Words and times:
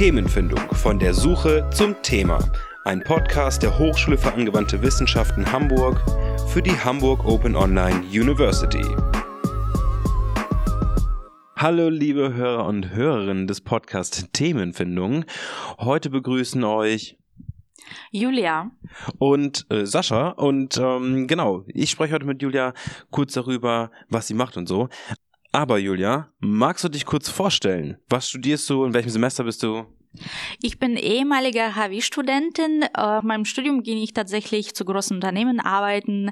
Themenfindung 0.00 0.60
von 0.76 0.98
der 0.98 1.12
Suche 1.12 1.68
zum 1.74 1.94
Thema. 2.00 2.38
Ein 2.86 3.04
Podcast 3.04 3.62
der 3.62 3.78
Hochschule 3.78 4.16
für 4.16 4.32
angewandte 4.32 4.80
Wissenschaften 4.80 5.52
Hamburg 5.52 6.00
für 6.48 6.62
die 6.62 6.70
Hamburg 6.70 7.22
Open 7.26 7.54
Online 7.54 7.98
University. 8.06 8.82
Hallo 11.54 11.90
liebe 11.90 12.32
Hörer 12.32 12.64
und 12.64 12.94
Hörerinnen 12.94 13.46
des 13.46 13.60
Podcast 13.60 14.32
Themenfindung. 14.32 15.26
Heute 15.78 16.08
begrüßen 16.08 16.64
euch 16.64 17.18
Julia. 18.10 18.70
Und 19.18 19.66
äh, 19.68 19.84
Sascha. 19.84 20.30
Und 20.30 20.78
ähm, 20.78 21.26
genau, 21.26 21.64
ich 21.66 21.90
spreche 21.90 22.14
heute 22.14 22.24
mit 22.24 22.40
Julia 22.40 22.72
kurz 23.10 23.34
darüber, 23.34 23.90
was 24.08 24.28
sie 24.28 24.34
macht 24.34 24.56
und 24.56 24.66
so. 24.66 24.88
Aber 25.52 25.78
Julia, 25.78 26.28
magst 26.38 26.84
du 26.84 26.88
dich 26.88 27.04
kurz 27.04 27.28
vorstellen? 27.28 27.98
Was 28.08 28.28
studierst 28.28 28.70
du? 28.70 28.84
In 28.84 28.94
welchem 28.94 29.10
Semester 29.10 29.42
bist 29.42 29.62
du? 29.62 29.84
Ich 30.62 30.78
bin 30.78 30.96
ehemalige 30.96 31.74
HW-Studentin. 31.74 32.82
Äh, 32.82 33.20
meinem 33.22 33.44
Studium 33.44 33.82
ging 33.82 33.98
ich 33.98 34.12
tatsächlich 34.12 34.74
zu 34.74 34.84
großen 34.84 35.16
Unternehmen 35.16 35.60
arbeiten, 35.60 36.30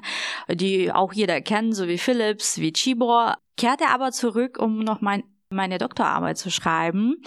die 0.49 0.91
auch 0.91 1.13
jeder 1.13 1.41
kennt, 1.41 1.75
so 1.75 1.87
wie 1.87 1.97
Philips, 1.97 2.59
wie 2.59 2.71
Chibor. 2.71 3.37
Kehrte 3.57 3.87
aber 3.87 4.11
zurück, 4.11 4.57
um 4.57 4.79
noch 4.79 5.01
mein, 5.01 5.23
meine 5.49 5.77
Doktorarbeit 5.77 6.37
zu 6.37 6.49
schreiben 6.49 7.21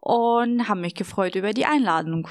und 0.00 0.68
habe 0.68 0.80
mich 0.80 0.94
gefreut 0.94 1.34
über 1.34 1.52
die 1.52 1.66
Einladung. 1.66 2.28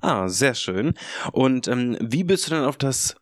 Ah, 0.00 0.28
sehr 0.28 0.54
schön. 0.54 0.94
Und 1.32 1.68
ähm, 1.68 1.96
wie 2.00 2.24
bist 2.24 2.46
du 2.46 2.54
denn 2.54 2.64
auf 2.64 2.76
das 2.76 3.16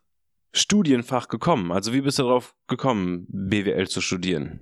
Studienfach 0.53 1.27
gekommen? 1.27 1.71
Also 1.71 1.93
wie 1.93 2.01
bist 2.01 2.19
du 2.19 2.23
darauf 2.23 2.55
gekommen, 2.67 3.25
BWL 3.29 3.87
zu 3.87 4.01
studieren? 4.01 4.59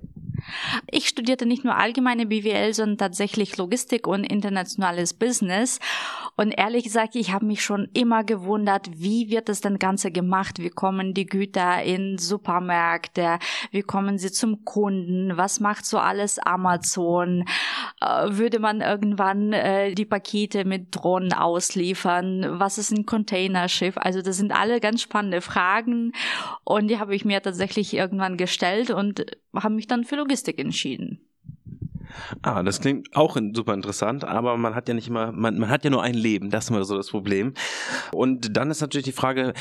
Ich 0.89 1.07
studierte 1.07 1.45
nicht 1.45 1.65
nur 1.65 1.75
allgemeine 1.75 2.25
BWL, 2.25 2.73
sondern 2.73 2.97
tatsächlich 2.97 3.57
Logistik 3.57 4.07
und 4.07 4.23
internationales 4.23 5.13
Business. 5.13 5.79
Und 6.37 6.51
ehrlich 6.51 6.85
gesagt, 6.85 7.15
ich 7.15 7.33
habe 7.33 7.45
mich 7.45 7.63
schon 7.63 7.89
immer 7.93 8.23
gewundert, 8.23 8.89
wie 8.93 9.29
wird 9.29 9.49
das 9.49 9.59
denn 9.59 9.79
Ganze 9.79 10.11
gemacht? 10.11 10.59
Wie 10.59 10.69
kommen 10.69 11.13
die 11.13 11.25
Güter 11.25 11.83
in 11.83 12.17
Supermärkte? 12.17 13.39
Wie 13.71 13.81
kommen 13.81 14.17
sie 14.17 14.31
zum 14.31 14.63
Kunden? 14.63 15.35
Was 15.35 15.59
macht 15.59 15.85
so 15.85 15.97
alles 15.97 16.39
Amazon? 16.39 17.43
Äh, 17.99 18.29
würde 18.29 18.59
man 18.59 18.79
irgendwann 18.79 19.51
äh, 19.51 19.93
die 19.93 20.05
Pakete 20.05 20.63
mit 20.63 20.95
Drohnen 20.95 21.33
ausliefern? 21.33 22.59
Was 22.59 22.77
ist 22.77 22.91
ein 22.91 23.05
Containerschiff? 23.05 23.97
Also 23.97 24.21
das 24.21 24.37
sind 24.37 24.53
alle 24.53 24.79
ganz 24.79 25.01
spannende 25.01 25.41
Fragen 25.41 25.78
und 26.63 26.87
die 26.87 26.99
habe 26.99 27.15
ich 27.15 27.25
mir 27.25 27.41
tatsächlich 27.41 27.93
irgendwann 27.93 28.37
gestellt 28.37 28.89
und 28.89 29.25
habe 29.55 29.75
mich 29.75 29.87
dann 29.87 30.03
für 30.03 30.15
Logistik 30.15 30.59
entschieden. 30.59 31.21
Ah, 32.41 32.63
das 32.63 32.81
klingt 32.81 33.15
auch 33.15 33.37
super 33.53 33.73
interessant, 33.73 34.23
aber 34.23 34.57
man 34.57 34.75
hat 34.75 34.87
ja 34.87 34.93
nicht 34.93 35.07
immer, 35.07 35.31
man, 35.31 35.59
man 35.59 35.69
hat 35.69 35.83
ja 35.83 35.89
nur 35.89 36.03
ein 36.03 36.15
Leben, 36.15 36.49
das 36.49 36.65
ist 36.65 36.69
immer 36.71 36.83
so 36.83 36.97
das 36.97 37.09
Problem. 37.09 37.53
Und 38.11 38.57
dann 38.57 38.71
ist 38.71 38.81
natürlich 38.81 39.05
die 39.05 39.11
Frage, 39.11 39.53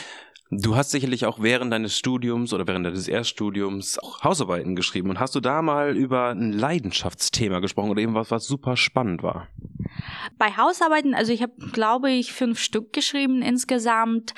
du 0.51 0.77
hast 0.77 0.91
sicherlich 0.91 1.27
auch 1.27 1.41
während 1.41 1.73
deines 1.73 1.97
Studiums 1.97 2.53
oder 2.53 2.67
während 2.67 2.87
deines 2.87 3.09
Erststudiums 3.09 3.99
auch 3.99 4.25
Hausarbeiten 4.25 4.77
geschrieben 4.77 5.11
und 5.11 5.21
hast 5.21 5.35
du 5.35 5.41
da 5.41 5.63
mal 5.63 5.97
über 5.97 6.31
ein 6.31 6.53
Leidenschaftsthema 6.53 7.61
gesprochen 7.61 7.91
oder 7.91 8.01
irgendwas, 8.01 8.31
was 8.31 8.47
super 8.47 8.77
spannend 8.77 9.23
war? 9.23 9.49
Bei 10.39 10.57
Hausarbeiten, 10.57 11.15
also 11.15 11.33
ich 11.33 11.43
habe, 11.43 11.53
glaube 11.73 12.11
ich, 12.11 12.33
fünf 12.33 12.61
Stück 12.61 12.93
geschrieben 12.93 13.43
insgesamt 13.43 14.35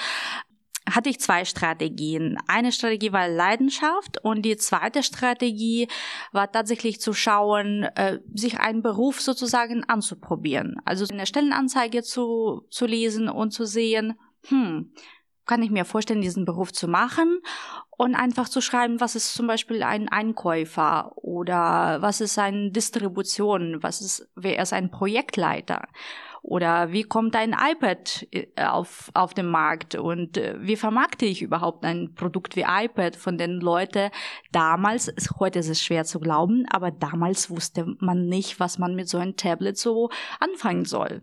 hatte 0.91 1.11
ich 1.11 1.21
zwei 1.21 1.45
Strategien. 1.45 2.37
Eine 2.47 2.73
Strategie 2.73 3.13
war 3.13 3.29
Leidenschaft 3.29 4.23
und 4.25 4.43
die 4.43 4.57
zweite 4.57 5.03
Strategie 5.03 5.89
war 6.33 6.51
tatsächlich 6.51 7.01
zu 7.01 7.13
schauen, 7.13 7.85
äh, 7.95 8.21
sich 8.35 8.61
einen 8.61 8.83
Beruf 8.83 9.21
sozusagen 9.21 9.85
anzuprobieren. 9.85 10.77
Also 10.85 11.07
eine 11.11 11.27
Stellenanzeige 11.27 12.03
zu, 12.03 12.67
zu 12.71 12.87
lesen 12.87 13.29
und 13.29 13.53
zu 13.53 13.65
sehen, 13.65 14.19
hm, 14.49 14.93
kann 15.47 15.63
ich 15.63 15.71
mir 15.71 15.85
vorstellen, 15.85 16.21
diesen 16.21 16.45
Beruf 16.45 16.73
zu 16.73 16.87
machen 16.87 17.41
und 17.91 18.15
einfach 18.15 18.49
zu 18.49 18.61
schreiben, 18.61 19.01
was 19.01 19.17
ist 19.17 19.35
zum 19.35 19.47
Beispiel 19.47 19.83
ein 19.83 20.09
Einkäufer 20.09 21.13
oder 21.17 22.01
was 22.01 22.21
ist 22.21 22.39
eine 22.39 22.71
Distribution, 22.71 23.83
was 23.83 24.01
ist, 24.01 24.31
wer 24.37 24.63
ist 24.63 24.73
ein 24.73 24.91
Projektleiter 24.91 25.89
oder 26.43 26.93
wie 26.93 27.03
kommt 27.03 27.37
ein 27.37 27.53
iPad 27.53 28.27
äh, 28.31 28.47
auf, 28.57 29.11
auf 29.15 29.35
den 29.35 29.47
Markt 29.47 29.95
und 29.95 30.37
äh, 30.37 30.57
wie 30.61 30.77
vermarkte 30.77 31.27
ich 31.27 31.43
überhaupt 31.43 31.85
ein 31.85 32.15
Produkt 32.15 32.57
wie 32.57 32.65
iPad 32.67 33.17
von 33.17 33.39
den 33.39 33.61
Leuten 33.61 34.11
damals, 34.53 35.13
heute 35.39 35.59
ist 35.59 35.69
es 35.69 35.83
schwer 35.83 36.05
zu 36.05 36.21
glauben, 36.21 36.67
aber 36.71 36.91
damals 36.91 37.51
wusste 37.51 37.87
man 37.99 38.27
nicht, 38.27 38.61
was 38.61 38.79
man 38.79 38.95
mit 38.95 39.09
so 39.09 39.19
einem 39.19 39.37
Tablet 39.37 39.79
so 39.79 40.11
anfangen 40.39 40.85
soll. 40.85 41.23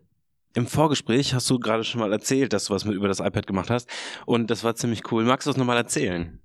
Im 0.54 0.66
Vorgespräch 0.66 1.34
hast 1.34 1.50
du 1.50 1.60
gerade 1.60 1.84
schon 1.84 2.02
mal 2.02 2.12
erzählt, 2.12 2.52
dass 2.54 2.66
du 2.66 2.74
was 2.74 2.86
mit 2.86 2.96
über 2.96 3.08
das 3.08 3.20
iPad 3.20 3.46
gemacht 3.46 3.70
hast 3.70 3.90
und 4.26 4.50
das 4.50 4.64
war 4.64 4.76
ziemlich 4.76 5.12
cool. 5.12 5.24
Magst 5.24 5.46
du 5.46 5.52
das 5.52 5.58
nochmal 5.58 5.78
erzählen? 5.78 6.40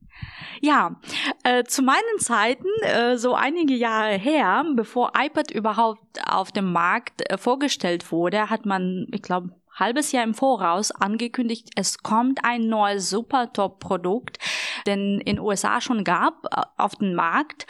Ja, 0.60 0.96
äh, 1.42 1.64
zu 1.64 1.82
meinen 1.82 2.18
Zeiten, 2.18 2.68
äh, 2.82 3.16
so 3.16 3.34
einige 3.34 3.74
Jahre 3.74 4.12
her, 4.12 4.64
bevor 4.76 5.12
iPad 5.18 5.50
überhaupt 5.50 6.20
auf 6.24 6.52
dem 6.52 6.72
Markt 6.72 7.28
äh, 7.28 7.36
vorgestellt 7.36 8.12
wurde, 8.12 8.48
hat 8.48 8.64
man, 8.64 9.08
ich 9.10 9.22
glaube, 9.22 9.50
halbes 9.74 10.12
Jahr 10.12 10.24
im 10.24 10.34
Voraus 10.34 10.92
angekündigt, 10.92 11.70
es 11.76 11.98
kommt 11.98 12.44
ein 12.44 12.68
neues 12.68 13.10
super 13.10 13.52
Top-Produkt, 13.52 14.38
den 14.86 15.20
in 15.20 15.40
USA 15.40 15.80
schon 15.80 16.04
gab 16.04 16.44
äh, 16.44 16.62
auf 16.76 16.96
den 16.96 17.14
Markt. 17.14 17.66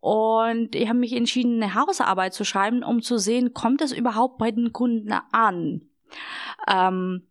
Und 0.00 0.74
ich 0.74 0.88
habe 0.88 0.98
mich 0.98 1.12
entschieden, 1.12 1.62
eine 1.62 1.74
Hausarbeit 1.74 2.32
zu 2.34 2.44
schreiben, 2.44 2.82
um 2.82 3.02
zu 3.02 3.18
sehen, 3.18 3.52
kommt 3.52 3.82
es 3.82 3.92
überhaupt 3.92 4.38
bei 4.38 4.50
den 4.50 4.72
Kunden 4.72 5.12
an. 5.32 5.82
Ähm, 6.66 7.28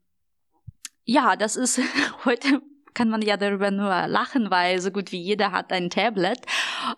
ja, 1.03 1.35
das 1.35 1.55
ist 1.55 1.81
heute 2.25 2.61
kann 2.97 3.09
man 3.09 3.21
ja 3.21 3.37
darüber 3.37 3.69
nur 3.69 4.07
lachen, 4.07 4.49
weil 4.49 4.81
so 4.81 4.89
gut 4.89 5.11
wie 5.11 5.21
jeder 5.21 5.51
hat 5.51 5.71
ein 5.71 5.91
Tablet. 5.91 6.39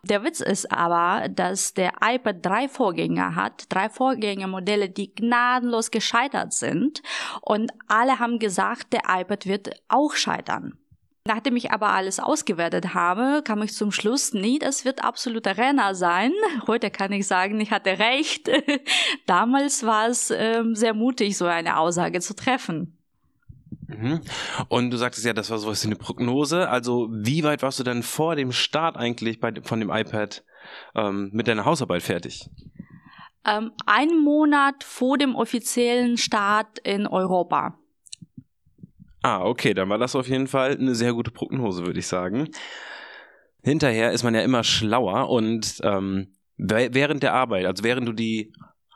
Der 0.01 0.23
Witz 0.23 0.39
ist 0.39 0.71
aber, 0.71 1.27
dass 1.27 1.73
der 1.73 1.91
iPad 2.01 2.37
drei 2.41 2.69
Vorgänger 2.69 3.35
hat, 3.35 3.65
drei 3.67 3.89
Vorgängermodelle, 3.89 4.87
die 4.87 5.13
gnadenlos 5.13 5.91
gescheitert 5.91 6.53
sind. 6.53 7.03
Und 7.41 7.71
alle 7.89 8.17
haben 8.17 8.39
gesagt, 8.39 8.93
der 8.93 9.01
iPad 9.09 9.45
wird 9.45 9.71
auch 9.89 10.13
scheitern. 10.13 10.77
Nachdem 11.25 11.57
ich 11.57 11.71
aber 11.71 11.89
alles 11.89 12.21
ausgewertet 12.21 12.93
habe, 12.93 13.43
kam 13.43 13.61
ich 13.61 13.73
zum 13.73 13.91
Schluss, 13.91 14.33
nee, 14.33 14.57
das 14.57 14.85
wird 14.85 15.03
absoluter 15.03 15.57
Renner 15.57 15.95
sein. 15.95 16.31
Heute 16.67 16.91
kann 16.91 17.11
ich 17.11 17.27
sagen, 17.27 17.59
ich 17.59 17.71
hatte 17.71 17.99
recht. 17.99 18.49
Damals 19.25 19.85
war 19.85 20.07
es 20.07 20.31
ähm, 20.31 20.75
sehr 20.75 20.93
mutig, 20.93 21.37
so 21.37 21.45
eine 21.45 21.77
Aussage 21.77 22.21
zu 22.21 22.33
treffen. 22.37 22.98
Mhm. 23.89 24.21
Und 24.67 24.91
du 24.91 24.97
sagtest 24.97 25.25
ja, 25.25 25.33
das 25.33 25.49
war 25.49 25.57
sowas 25.57 25.83
wie 25.83 25.87
eine 25.87 25.95
Prognose. 25.95 26.69
Also 26.69 27.09
wie 27.11 27.43
weit 27.43 27.63
warst 27.63 27.79
du 27.79 27.83
denn 27.83 28.03
vor 28.03 28.35
dem 28.35 28.51
Start 28.51 28.95
eigentlich 28.97 29.39
bei, 29.39 29.53
von 29.63 29.79
dem 29.79 29.89
iPad 29.89 30.43
ähm, 30.95 31.29
mit 31.33 31.47
deiner 31.47 31.65
Hausarbeit 31.65 32.03
fertig? 32.03 32.49
Ähm, 33.45 33.71
ein 33.87 34.19
Monat 34.19 34.83
vor 34.83 35.17
dem 35.17 35.35
offiziellen 35.35 36.17
Start 36.17 36.77
in 36.79 37.07
Europa. 37.07 37.79
Ah, 39.23 39.43
okay, 39.43 39.73
dann 39.73 39.89
war 39.89 39.97
das 39.97 40.15
auf 40.15 40.27
jeden 40.27 40.47
Fall 40.47 40.77
eine 40.77 40.93
sehr 40.93 41.13
gute 41.13 41.31
Prognose, 41.31 41.85
würde 41.85 41.99
ich 41.99 42.07
sagen. 42.07 42.49
Hinterher 43.63 44.11
ist 44.11 44.23
man 44.23 44.35
ja 44.35 44.41
immer 44.41 44.63
schlauer 44.63 45.29
und 45.29 45.79
ähm, 45.83 46.33
während 46.57 47.23
der 47.23 47.33
Arbeit, 47.33 47.65
also 47.65 47.83
während 47.83 48.07
du 48.07 48.13
die 48.13 48.53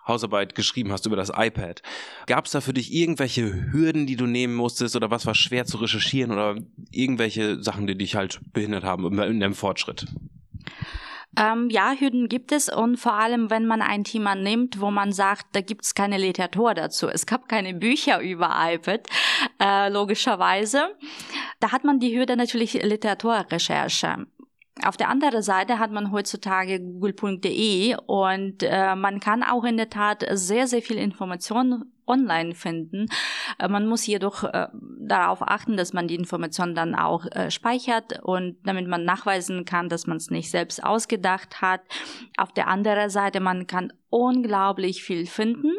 Hausarbeit 0.07 0.55
geschrieben 0.55 0.91
hast 0.91 1.05
über 1.05 1.15
das 1.15 1.31
iPad. 1.35 1.81
Gab 2.27 2.45
es 2.45 2.51
da 2.51 2.61
für 2.61 2.73
dich 2.73 2.93
irgendwelche 2.93 3.71
Hürden, 3.71 4.05
die 4.05 4.15
du 4.15 4.25
nehmen 4.25 4.55
musstest 4.55 4.95
oder 4.95 5.11
was 5.11 5.25
war 5.25 5.35
schwer 5.35 5.65
zu 5.65 5.77
recherchieren 5.77 6.31
oder 6.31 6.55
irgendwelche 6.91 7.61
Sachen, 7.61 7.87
die 7.87 7.97
dich 7.97 8.15
halt 8.15 8.39
behindert 8.53 8.83
haben 8.83 9.19
in 9.19 9.39
deinem 9.39 9.55
Fortschritt? 9.55 10.07
Ähm, 11.35 11.69
ja, 11.71 11.93
Hürden 11.97 12.29
gibt 12.29 12.51
es 12.51 12.69
und 12.69 12.97
vor 12.97 13.13
allem, 13.13 13.49
wenn 13.49 13.65
man 13.65 13.81
ein 13.81 14.03
Thema 14.03 14.35
nimmt, 14.35 14.79
wo 14.79 14.91
man 14.91 15.11
sagt, 15.11 15.47
da 15.53 15.61
gibt 15.61 15.83
es 15.83 15.95
keine 15.95 16.17
Literatur 16.17 16.75
dazu. 16.75 17.09
Es 17.09 17.25
gab 17.25 17.49
keine 17.49 17.73
Bücher 17.73 18.19
über 18.21 18.51
iPad, 18.55 19.07
äh, 19.59 19.89
logischerweise. 19.89 20.95
Da 21.59 21.71
hat 21.71 21.85
man 21.85 21.99
die 21.99 22.15
Hürde 22.15 22.37
natürlich 22.37 22.73
Literaturrecherche. 22.73 24.27
Auf 24.81 24.97
der 24.97 25.09
anderen 25.09 25.43
Seite 25.43 25.77
hat 25.77 25.91
man 25.91 26.11
heutzutage 26.11 26.79
google.de 26.79 27.95
und 28.07 28.63
äh, 28.63 28.95
man 28.95 29.19
kann 29.19 29.43
auch 29.43 29.63
in 29.65 29.77
der 29.77 29.89
Tat 29.89 30.25
sehr, 30.31 30.65
sehr 30.65 30.81
viel 30.81 30.97
Informationen 30.97 31.93
online 32.07 32.55
finden. 32.55 33.05
Äh, 33.59 33.67
man 33.67 33.87
muss 33.87 34.07
jedoch 34.07 34.43
äh, 34.43 34.67
darauf 34.99 35.41
achten, 35.41 35.77
dass 35.77 35.93
man 35.93 36.07
die 36.07 36.15
Informationen 36.15 36.73
dann 36.73 36.95
auch 36.95 37.25
äh, 37.31 37.51
speichert 37.51 38.23
und 38.23 38.57
damit 38.63 38.87
man 38.87 39.05
nachweisen 39.05 39.63
kann, 39.65 39.89
dass 39.89 40.07
man 40.07 40.17
es 40.17 40.31
nicht 40.31 40.49
selbst 40.49 40.83
ausgedacht 40.83 41.61
hat. 41.61 41.81
Auf 42.35 42.51
der 42.51 42.67
anderen 42.67 43.11
Seite, 43.11 43.39
man 43.39 43.67
kann 43.67 43.93
unglaublich 44.09 45.03
viel 45.03 45.27
finden. 45.27 45.71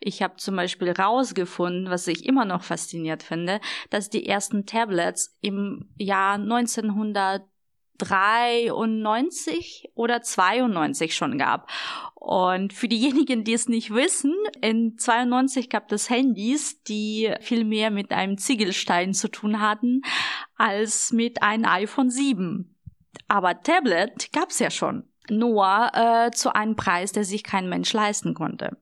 Ich 0.00 0.22
habe 0.22 0.36
zum 0.36 0.54
Beispiel 0.54 0.92
rausgefunden, 0.92 1.90
was 1.90 2.06
ich 2.06 2.26
immer 2.26 2.44
noch 2.44 2.62
fasziniert 2.62 3.22
finde, 3.22 3.60
dass 3.90 4.10
die 4.10 4.26
ersten 4.26 4.66
Tablets 4.66 5.36
im 5.40 5.88
Jahr 5.96 6.34
1900 6.34 7.42
93 7.98 9.90
oder 9.94 10.22
92 10.22 11.14
schon 11.14 11.38
gab. 11.38 11.68
Und 12.14 12.72
für 12.72 12.88
diejenigen, 12.88 13.44
die 13.44 13.54
es 13.54 13.68
nicht 13.68 13.92
wissen, 13.92 14.34
in 14.60 14.98
92 14.98 15.70
gab 15.70 15.90
es 15.92 16.10
Handys, 16.10 16.82
die 16.82 17.32
viel 17.40 17.64
mehr 17.64 17.90
mit 17.90 18.12
einem 18.12 18.38
Ziegelstein 18.38 19.14
zu 19.14 19.28
tun 19.28 19.60
hatten, 19.60 20.02
als 20.56 21.12
mit 21.12 21.42
einem 21.42 21.64
iPhone 21.64 22.10
7. 22.10 22.76
Aber 23.28 23.62
Tablet 23.62 24.32
gab 24.32 24.50
es 24.50 24.58
ja 24.58 24.70
schon 24.70 25.07
nur 25.30 25.90
äh, 25.92 26.30
zu 26.30 26.54
einem 26.54 26.76
Preis, 26.76 27.12
der 27.12 27.24
sich 27.24 27.42
kein 27.42 27.68
Mensch 27.68 27.92
leisten 27.92 28.34
konnte. 28.34 28.76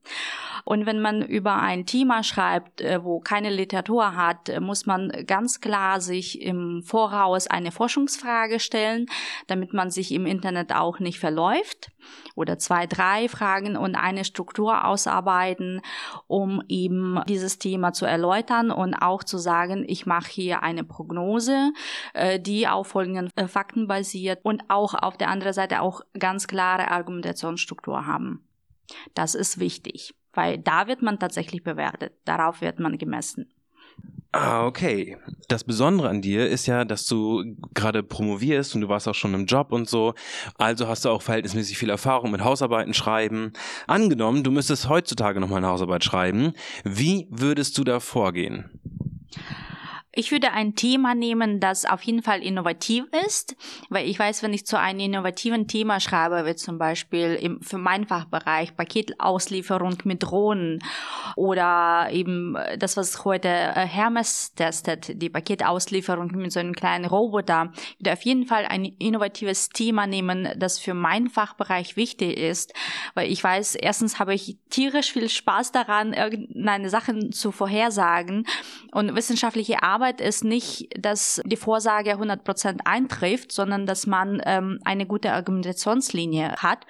Und 0.64 0.84
wenn 0.84 1.00
man 1.00 1.22
über 1.22 1.54
ein 1.56 1.86
Thema 1.86 2.24
schreibt, 2.24 2.80
äh, 2.80 3.04
wo 3.04 3.20
keine 3.20 3.50
Literatur 3.50 4.16
hat, 4.16 4.48
äh, 4.48 4.58
muss 4.58 4.84
man 4.84 5.12
ganz 5.24 5.60
klar 5.60 6.00
sich 6.00 6.42
im 6.42 6.82
Voraus 6.82 7.46
eine 7.46 7.70
Forschungsfrage 7.70 8.58
stellen, 8.58 9.06
damit 9.46 9.72
man 9.72 9.90
sich 9.90 10.12
im 10.12 10.26
Internet 10.26 10.74
auch 10.74 10.98
nicht 10.98 11.20
verläuft 11.20 11.92
oder 12.34 12.58
zwei, 12.58 12.86
drei 12.86 13.28
Fragen 13.28 13.76
und 13.76 13.94
eine 13.94 14.24
Struktur 14.24 14.84
ausarbeiten, 14.84 15.82
um 16.26 16.62
eben 16.68 17.20
dieses 17.28 17.58
Thema 17.58 17.92
zu 17.92 18.04
erläutern 18.04 18.72
und 18.72 18.94
auch 18.94 19.22
zu 19.22 19.38
sagen, 19.38 19.84
ich 19.86 20.04
mache 20.04 20.30
hier 20.30 20.64
eine 20.64 20.82
Prognose, 20.82 21.72
äh, 22.12 22.40
die 22.40 22.66
auf 22.66 22.88
folgenden 22.88 23.30
Fakten 23.48 23.86
basiert 23.86 24.40
und 24.42 24.64
auch 24.68 24.94
auf 24.94 25.16
der 25.16 25.28
anderen 25.28 25.52
Seite 25.52 25.80
auch 25.80 26.00
ganz 26.18 26.35
klare 26.46 26.90
Argumentationsstruktur 26.90 28.06
haben. 28.06 28.46
Das 29.14 29.34
ist 29.34 29.58
wichtig 29.58 30.14
weil 30.36 30.58
da 30.58 30.86
wird 30.86 31.02
man 31.02 31.18
tatsächlich 31.18 31.64
bewertet, 31.64 32.12
darauf 32.24 32.60
wird 32.60 32.78
man 32.78 32.98
gemessen. 32.98 33.50
Ah, 34.32 34.66
okay. 34.66 35.16
Das 35.48 35.64
Besondere 35.64 36.10
an 36.10 36.20
dir 36.20 36.46
ist 36.46 36.66
ja, 36.66 36.84
dass 36.84 37.06
du 37.06 37.56
gerade 37.72 38.02
promovierst 38.02 38.74
und 38.74 38.82
du 38.82 38.88
warst 38.88 39.08
auch 39.08 39.14
schon 39.14 39.32
im 39.32 39.46
Job 39.46 39.72
und 39.72 39.88
so. 39.88 40.12
Also 40.58 40.88
hast 40.88 41.06
du 41.06 41.08
auch 41.08 41.22
verhältnismäßig 41.22 41.78
viel 41.78 41.88
Erfahrung 41.88 42.30
mit 42.30 42.44
Hausarbeiten 42.44 42.92
schreiben. 42.92 43.54
Angenommen, 43.86 44.44
du 44.44 44.50
müsstest 44.50 44.90
heutzutage 44.90 45.40
nochmal 45.40 45.58
eine 45.58 45.68
Hausarbeit 45.68 46.04
schreiben. 46.04 46.52
Wie 46.84 47.28
würdest 47.30 47.78
du 47.78 47.84
da 47.84 47.98
vorgehen? 47.98 48.68
Ich 50.18 50.32
würde 50.32 50.52
ein 50.52 50.74
Thema 50.74 51.14
nehmen, 51.14 51.60
das 51.60 51.84
auf 51.84 52.00
jeden 52.00 52.22
Fall 52.22 52.42
innovativ 52.42 53.04
ist, 53.26 53.54
weil 53.90 54.08
ich 54.08 54.18
weiß, 54.18 54.42
wenn 54.42 54.54
ich 54.54 54.64
zu 54.64 54.80
einem 54.80 55.00
innovativen 55.00 55.68
Thema 55.68 56.00
schreibe, 56.00 56.46
wie 56.46 56.56
zum 56.56 56.78
Beispiel 56.78 57.38
im, 57.38 57.60
für 57.60 57.76
meinen 57.76 58.06
Fachbereich 58.06 58.74
Paketauslieferung 58.74 59.98
mit 60.04 60.22
Drohnen 60.22 60.82
oder 61.36 62.08
eben 62.10 62.56
das, 62.78 62.96
was 62.96 63.26
heute 63.26 63.48
äh, 63.48 63.86
Hermes 63.86 64.54
testet, 64.54 65.20
die 65.20 65.28
Paketauslieferung 65.28 66.28
mit 66.28 66.50
so 66.50 66.60
einem 66.60 66.72
kleinen 66.72 67.04
Roboter, 67.04 67.70
ich 67.76 68.00
würde 68.00 68.14
auf 68.14 68.22
jeden 68.22 68.46
Fall 68.46 68.64
ein 68.64 68.86
innovatives 68.86 69.68
Thema 69.68 70.06
nehmen, 70.06 70.48
das 70.56 70.78
für 70.78 70.94
meinen 70.94 71.28
Fachbereich 71.28 71.98
wichtig 71.98 72.38
ist, 72.38 72.72
weil 73.12 73.30
ich 73.30 73.44
weiß, 73.44 73.74
erstens 73.74 74.18
habe 74.18 74.32
ich 74.32 74.56
tierisch 74.70 75.12
viel 75.12 75.28
Spaß 75.28 75.72
daran, 75.72 76.14
irgendeine 76.14 76.88
Sache 76.88 77.28
zu 77.28 77.52
vorhersagen 77.52 78.46
und 78.92 79.14
wissenschaftliche 79.14 79.82
Arbeit 79.82 80.05
Arbeit 80.06 80.20
ist 80.20 80.44
nicht, 80.44 80.88
dass 80.96 81.42
die 81.44 81.56
Vorsage 81.56 82.12
100% 82.12 82.82
eintrifft, 82.84 83.50
sondern 83.50 83.86
dass 83.86 84.06
man 84.06 84.40
ähm, 84.44 84.78
eine 84.84 85.04
gute 85.04 85.32
Argumentationslinie 85.32 86.54
hat. 86.58 86.86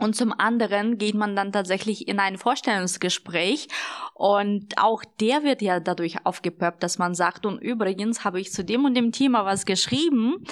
Und 0.00 0.16
zum 0.16 0.32
anderen 0.32 0.98
geht 0.98 1.14
man 1.14 1.36
dann 1.36 1.52
tatsächlich 1.52 2.08
in 2.08 2.18
ein 2.18 2.36
Vorstellungsgespräch 2.36 3.68
und 4.14 4.78
auch 4.78 5.04
der 5.20 5.44
wird 5.44 5.62
ja 5.62 5.78
dadurch 5.78 6.24
aufgepeppt, 6.24 6.82
dass 6.82 6.98
man 6.98 7.14
sagt, 7.14 7.46
und 7.46 7.60
übrigens 7.60 8.24
habe 8.24 8.40
ich 8.40 8.52
zu 8.52 8.64
dem 8.64 8.84
und 8.84 8.94
dem 8.94 9.12
Thema 9.12 9.44
was 9.44 9.64
geschrieben 9.64 10.44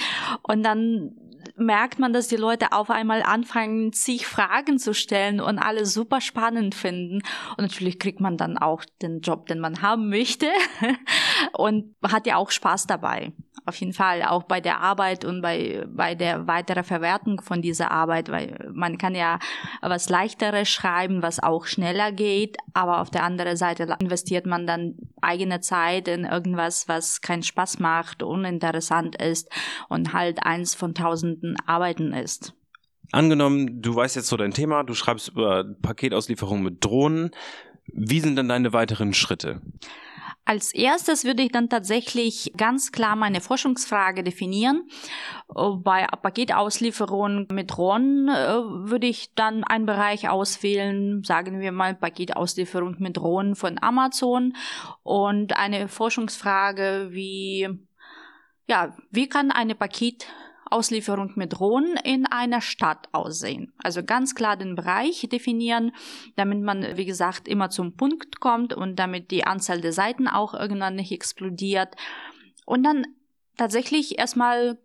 und 0.43 0.63
dann 0.65 1.17
merkt 1.57 1.99
man, 1.99 2.13
dass 2.13 2.29
die 2.29 2.37
Leute 2.37 2.73
auf 2.73 2.91
einmal 2.91 3.23
anfangen, 3.23 3.93
sich 3.93 4.27
Fragen 4.27 4.79
zu 4.79 4.95
stellen 4.95 5.41
und 5.41 5.59
alle 5.59 5.87
super 5.87 6.21
spannend 6.21 6.75
finden. 6.75 7.23
Und 7.57 7.63
natürlich 7.63 7.99
kriegt 7.99 8.21
man 8.21 8.37
dann 8.37 8.59
auch 8.59 8.85
den 9.03 9.21
Job, 9.21 9.47
den 9.47 9.59
man 9.59 9.83
haben 9.83 10.09
möchte 10.09 10.49
und 11.53 11.95
hat 12.03 12.27
ja 12.27 12.37
auch 12.37 12.51
Spaß 12.51 12.87
dabei 12.87 13.33
auf 13.67 13.77
jeden 13.77 13.93
Fall 13.93 14.23
auch 14.23 14.45
bei 14.45 14.61
der 14.61 14.81
Arbeit 14.81 15.25
und 15.25 15.43
bei, 15.43 15.85
bei 15.89 16.15
der 16.15 16.47
weiteren 16.47 16.85
Verwertung 16.85 17.41
von 17.41 17.61
dieser 17.61 17.91
Arbeit, 17.91 18.31
weil 18.31 18.71
man 18.73 18.97
kann 18.97 19.15
ja 19.15 19.39
was 19.83 20.09
leichteres 20.09 20.69
schreiben, 20.69 21.23
was 21.23 21.43
auch 21.43 21.67
schneller 21.67 22.13
geht, 22.13 22.57
aber 22.75 23.01
auf 23.01 23.11
der 23.11 23.25
anderen 23.25 23.57
Seite 23.57 23.97
investiert 23.99 24.47
man 24.47 24.67
dann 24.67 24.95
eigene 25.21 25.61
Zeit 25.61 26.09
in 26.09 26.25
irgendwas, 26.25 26.89
was 26.89 27.21
keinen 27.21 27.43
Spaß 27.43 27.81
macht, 27.81 28.23
uninteressant 28.23 29.21
ist 29.21 29.51
und 29.89 30.13
halt 30.13 30.45
eins 30.45 30.75
von 30.75 30.95
tausenden 30.95 31.57
Arbeiten 31.67 32.13
ist. 32.13 32.55
Angenommen, 33.13 33.83
du 33.83 33.95
weißt 33.95 34.17
jetzt 34.17 34.29
so 34.29 34.37
dein 34.37 34.53
Thema, 34.53 34.83
du 34.83 34.95
schreibst 34.95 35.29
über 35.29 35.65
Paketauslieferung 35.83 36.63
mit 36.63 36.85
Drohnen. 36.85 37.31
Wie 37.87 38.21
sind 38.21 38.37
dann 38.37 38.49
deine 38.49 38.73
weiteren 38.73 39.15
Schritte? 39.15 39.61
Als 40.49 40.73
erstes 40.73 41.25
würde 41.25 41.43
ich 41.43 41.51
dann 41.51 41.69
tatsächlich 41.69 42.53
ganz 42.57 42.93
klar 42.93 43.17
meine 43.17 43.41
Forschungsfrage 43.41 44.23
definieren. 44.23 44.89
Bei 45.49 46.07
Paketauslieferung 46.07 47.49
mit 47.51 47.77
RON 47.77 48.29
äh, 48.29 48.33
würde 48.33 49.09
ich 49.09 49.35
dann 49.35 49.65
einen 49.65 49.87
Bereich 49.87 50.29
auswählen, 50.29 51.25
sagen 51.25 51.59
wir 51.59 51.73
mal 51.73 51.97
Paketauslieferung 51.97 52.95
mit 53.01 53.19
RON 53.19 53.57
von 53.57 53.83
Amazon 53.83 54.53
und 55.03 55.57
eine 55.57 55.89
Forschungsfrage 55.89 57.09
wie, 57.11 57.69
ja, 58.69 58.97
wie 59.11 59.29
kann 59.29 59.51
eine 59.51 59.75
Paket 59.75 60.29
Auslieferung 60.71 61.33
mit 61.37 61.59
Drohnen 61.59 61.97
in 62.03 62.27
einer 62.27 62.61
Stadt 62.61 63.09
aussehen. 63.13 63.73
Also 63.83 64.03
ganz 64.03 64.35
klar 64.35 64.57
den 64.57 64.75
Bereich 64.75 65.27
definieren, 65.31 65.93
damit 66.37 66.61
man, 66.61 66.97
wie 66.97 67.05
gesagt, 67.05 67.49
immer 67.49 67.71
zum 67.71 67.97
Punkt 67.97 68.41
kommt 68.41 68.75
und 68.75 68.97
damit 68.97 69.31
die 69.31 69.45
Anzahl 69.45 69.81
der 69.81 69.93
Seiten 69.93 70.29
auch 70.29 70.55
irgendwann 70.55 70.97
nicht 70.97 71.13
explodiert. 71.13 71.95
Und 72.65 72.83
dann 72.83 73.07
tatsächlich 73.57 74.19
erstmal 74.19 74.79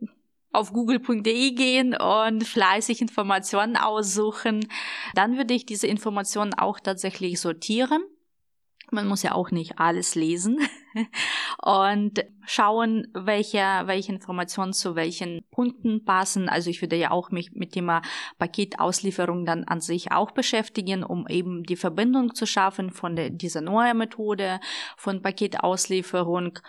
auf 0.54 0.74
google.de 0.74 1.52
gehen 1.52 1.96
und 1.96 2.44
fleißig 2.44 3.02
Informationen 3.02 3.78
aussuchen. 3.78 4.68
Dann 5.16 5.38
würde 5.38 5.54
ich 5.54 5.66
diese 5.66 5.88
Informationen 5.88 6.54
auch 6.54 6.80
tatsächlich 6.80 7.40
sortieren 7.40 8.04
man 8.92 9.08
muss 9.08 9.24
ja 9.24 9.34
auch 9.34 9.52
nicht 9.52 9.80
alles 9.80 10.16
lesen 10.16 10.60
und 11.64 12.26
schauen, 12.46 13.08
welche, 13.14 13.60
welche 13.86 14.12
Informationen 14.12 14.74
zu 14.74 14.96
welchen 14.96 15.42
Punkten 15.52 16.04
passen. 16.06 16.50
Also 16.50 16.70
ich 16.70 16.82
würde 16.82 16.96
ja 16.96 17.12
auch 17.12 17.32
mich 17.32 17.52
mit 17.54 17.74
Thema 17.74 18.02
Paketauslieferung 18.40 19.46
dann 19.46 19.64
an 19.66 19.82
sich 19.82 20.12
auch 20.12 20.32
beschäftigen, 20.32 21.04
um 21.04 21.28
eben 21.28 21.64
die 21.64 21.76
Verbindung 21.76 22.36
zu 22.36 22.46
schaffen 22.46 22.92
von 22.92 23.16
der, 23.16 23.30
dieser 23.30 23.62
neuen 23.62 23.98
Methode 23.98 24.60
von 24.98 25.22
Paketauslieferung 25.22 26.60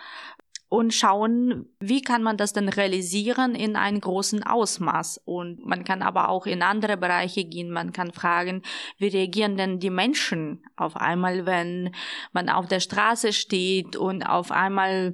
und 0.73 0.91
schauen, 0.91 1.67
wie 1.79 2.01
kann 2.01 2.23
man 2.23 2.35
das 2.35 2.51
denn 2.51 2.67
realisieren 2.67 3.53
in 3.53 3.75
einem 3.75 4.01
großen 4.01 4.41
Ausmaß. 4.41 5.21
Und 5.23 5.63
man 5.63 5.83
kann 5.83 6.01
aber 6.01 6.29
auch 6.29 6.47
in 6.47 6.63
andere 6.63 6.97
Bereiche 6.97 7.45
gehen. 7.45 7.69
Man 7.69 7.91
kann 7.91 8.11
fragen, 8.11 8.63
wie 8.97 9.09
reagieren 9.09 9.55
denn 9.55 9.77
die 9.77 9.91
Menschen 9.91 10.65
auf 10.75 10.95
einmal, 10.95 11.45
wenn 11.45 11.93
man 12.31 12.49
auf 12.49 12.65
der 12.65 12.79
Straße 12.79 13.33
steht 13.33 13.95
und 13.95 14.23
auf 14.23 14.49
einmal 14.49 15.13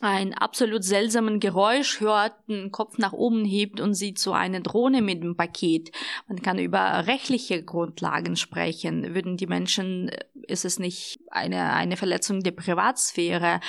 ein 0.00 0.34
absolut 0.34 0.84
seltsamen 0.84 1.40
Geräusch 1.40 2.00
hört, 2.00 2.34
den 2.48 2.70
Kopf 2.70 2.98
nach 2.98 3.12
oben 3.12 3.44
hebt 3.44 3.80
und 3.80 3.94
sieht 3.94 4.18
so 4.18 4.32
eine 4.32 4.60
Drohne 4.60 5.02
mit 5.02 5.22
dem 5.22 5.36
Paket. 5.36 5.90
Man 6.28 6.40
kann 6.42 6.58
über 6.58 7.06
rechtliche 7.06 7.62
Grundlagen 7.62 8.36
sprechen. 8.36 9.14
Würden 9.14 9.36
die 9.36 9.46
Menschen, 9.46 10.10
ist 10.46 10.64
es 10.64 10.78
nicht 10.78 11.18
eine, 11.30 11.72
eine 11.72 11.96
Verletzung 11.96 12.42
der 12.42 12.52
Privatsphäre? 12.52 13.60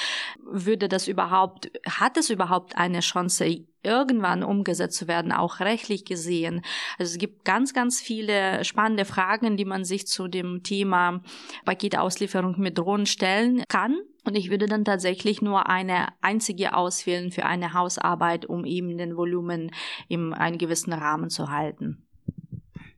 Würde 0.43 0.87
das 0.87 1.07
überhaupt, 1.07 1.71
hat 1.87 2.17
es 2.17 2.29
überhaupt 2.29 2.77
eine 2.77 2.99
Chance, 2.99 3.65
irgendwann 3.83 4.43
umgesetzt 4.43 4.97
zu 4.97 5.07
werden, 5.07 5.31
auch 5.31 5.59
rechtlich 5.59 6.05
gesehen. 6.05 6.61
Also 6.97 7.13
es 7.13 7.17
gibt 7.17 7.45
ganz, 7.45 7.73
ganz 7.73 8.01
viele 8.01 8.63
spannende 8.65 9.05
Fragen, 9.05 9.57
die 9.57 9.65
man 9.65 9.83
sich 9.83 10.07
zu 10.07 10.27
dem 10.27 10.63
Thema 10.63 11.21
Paketauslieferung 11.65 12.59
mit 12.59 12.77
Drohnen 12.77 13.05
stellen 13.05 13.63
kann. 13.67 13.97
Und 14.25 14.35
ich 14.35 14.49
würde 14.51 14.65
dann 14.67 14.85
tatsächlich 14.85 15.41
nur 15.41 15.67
eine 15.69 16.07
einzige 16.21 16.75
auswählen 16.75 17.31
für 17.31 17.45
eine 17.45 17.73
Hausarbeit, 17.73 18.45
um 18.45 18.65
eben 18.65 18.97
den 18.97 19.15
Volumen 19.15 19.71
in 20.07 20.33
einem 20.33 20.57
gewissen 20.57 20.93
Rahmen 20.93 21.29
zu 21.29 21.49
halten. 21.49 22.08